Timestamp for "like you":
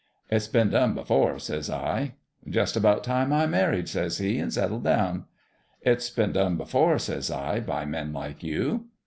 8.11-8.85